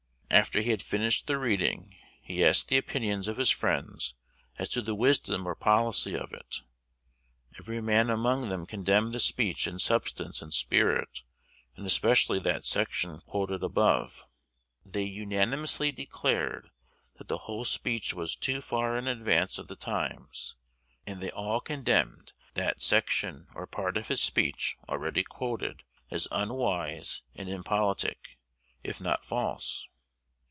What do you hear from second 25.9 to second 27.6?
as unwise and